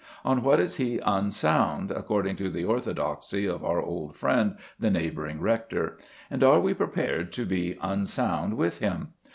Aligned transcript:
On 0.25 0.41
what 0.41 0.59
is 0.59 0.77
he 0.77 0.97
unsound, 1.05 1.91
according 1.91 2.35
to 2.37 2.49
the 2.49 2.65
orthodoxy 2.65 3.45
of 3.45 3.63
our 3.63 3.79
old 3.79 4.15
friend 4.15 4.57
the 4.79 4.89
neighbouring 4.89 5.39
rector? 5.39 5.99
And 6.31 6.43
are 6.43 6.59
we 6.59 6.73
prepared 6.73 7.31
to 7.33 7.45
be 7.45 7.77
unsound 7.83 8.57
with 8.57 8.79
him? 8.79 9.09